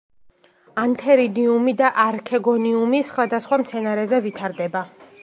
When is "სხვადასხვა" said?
3.13-3.63